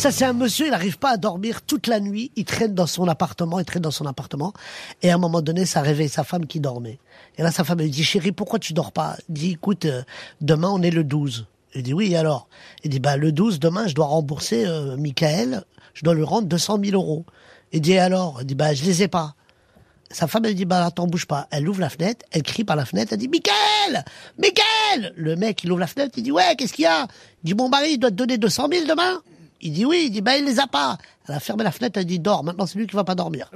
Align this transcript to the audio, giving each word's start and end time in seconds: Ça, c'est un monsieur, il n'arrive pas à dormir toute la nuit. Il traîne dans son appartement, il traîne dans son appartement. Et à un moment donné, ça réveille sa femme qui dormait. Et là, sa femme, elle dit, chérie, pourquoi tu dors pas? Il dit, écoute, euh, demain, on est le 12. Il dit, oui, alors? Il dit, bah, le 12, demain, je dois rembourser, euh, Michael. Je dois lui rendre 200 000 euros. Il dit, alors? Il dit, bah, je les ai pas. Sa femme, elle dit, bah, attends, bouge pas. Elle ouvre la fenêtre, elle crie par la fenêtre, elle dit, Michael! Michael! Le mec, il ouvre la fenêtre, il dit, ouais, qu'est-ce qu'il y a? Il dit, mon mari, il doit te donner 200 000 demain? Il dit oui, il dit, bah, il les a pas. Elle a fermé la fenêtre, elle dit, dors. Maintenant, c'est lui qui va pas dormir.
Ça, 0.00 0.10
c'est 0.10 0.24
un 0.24 0.32
monsieur, 0.32 0.64
il 0.64 0.70
n'arrive 0.70 0.96
pas 0.96 1.10
à 1.10 1.16
dormir 1.18 1.60
toute 1.60 1.86
la 1.86 2.00
nuit. 2.00 2.32
Il 2.34 2.46
traîne 2.46 2.74
dans 2.74 2.86
son 2.86 3.06
appartement, 3.06 3.58
il 3.58 3.66
traîne 3.66 3.82
dans 3.82 3.90
son 3.90 4.06
appartement. 4.06 4.54
Et 5.02 5.10
à 5.10 5.14
un 5.16 5.18
moment 5.18 5.42
donné, 5.42 5.66
ça 5.66 5.82
réveille 5.82 6.08
sa 6.08 6.24
femme 6.24 6.46
qui 6.46 6.58
dormait. 6.58 6.98
Et 7.36 7.42
là, 7.42 7.50
sa 7.50 7.64
femme, 7.64 7.80
elle 7.80 7.90
dit, 7.90 8.02
chérie, 8.02 8.32
pourquoi 8.32 8.58
tu 8.58 8.72
dors 8.72 8.92
pas? 8.92 9.18
Il 9.28 9.34
dit, 9.34 9.50
écoute, 9.50 9.84
euh, 9.84 10.02
demain, 10.40 10.70
on 10.70 10.80
est 10.80 10.90
le 10.90 11.04
12. 11.04 11.44
Il 11.74 11.82
dit, 11.82 11.92
oui, 11.92 12.16
alors? 12.16 12.48
Il 12.82 12.88
dit, 12.88 12.98
bah, 12.98 13.18
le 13.18 13.30
12, 13.30 13.60
demain, 13.60 13.88
je 13.88 13.94
dois 13.94 14.06
rembourser, 14.06 14.64
euh, 14.66 14.96
Michael. 14.96 15.64
Je 15.92 16.02
dois 16.02 16.14
lui 16.14 16.22
rendre 16.22 16.48
200 16.48 16.78
000 16.82 16.96
euros. 16.96 17.26
Il 17.72 17.82
dit, 17.82 17.98
alors? 17.98 18.38
Il 18.40 18.46
dit, 18.46 18.54
bah, 18.54 18.72
je 18.72 18.82
les 18.84 19.02
ai 19.02 19.08
pas. 19.08 19.34
Sa 20.10 20.28
femme, 20.28 20.46
elle 20.46 20.54
dit, 20.54 20.64
bah, 20.64 20.86
attends, 20.86 21.08
bouge 21.08 21.26
pas. 21.26 21.46
Elle 21.50 21.68
ouvre 21.68 21.80
la 21.80 21.90
fenêtre, 21.90 22.24
elle 22.30 22.42
crie 22.42 22.64
par 22.64 22.76
la 22.76 22.86
fenêtre, 22.86 23.12
elle 23.12 23.18
dit, 23.18 23.28
Michael! 23.28 24.02
Michael! 24.38 25.12
Le 25.16 25.36
mec, 25.36 25.62
il 25.62 25.70
ouvre 25.70 25.80
la 25.80 25.86
fenêtre, 25.86 26.14
il 26.16 26.22
dit, 26.22 26.32
ouais, 26.32 26.56
qu'est-ce 26.56 26.72
qu'il 26.72 26.84
y 26.84 26.88
a? 26.88 27.06
Il 27.44 27.48
dit, 27.48 27.54
mon 27.54 27.68
mari, 27.68 27.90
il 27.92 27.98
doit 27.98 28.10
te 28.10 28.16
donner 28.16 28.38
200 28.38 28.68
000 28.72 28.86
demain? 28.86 29.20
Il 29.62 29.72
dit 29.72 29.84
oui, 29.84 30.04
il 30.06 30.10
dit, 30.10 30.22
bah, 30.22 30.36
il 30.36 30.44
les 30.44 30.58
a 30.58 30.66
pas. 30.66 30.96
Elle 31.28 31.34
a 31.34 31.40
fermé 31.40 31.64
la 31.64 31.70
fenêtre, 31.70 31.98
elle 31.98 32.06
dit, 32.06 32.18
dors. 32.18 32.42
Maintenant, 32.42 32.66
c'est 32.66 32.78
lui 32.78 32.86
qui 32.86 32.96
va 32.96 33.04
pas 33.04 33.14
dormir. 33.14 33.50